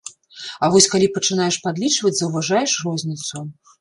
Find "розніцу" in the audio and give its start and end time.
2.89-3.45